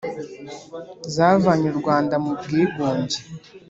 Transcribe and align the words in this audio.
zavanye 1.13 1.67
u 1.73 1.77
Rwanda 1.79 2.15
mu 2.23 2.31
bwigunge 2.39 3.17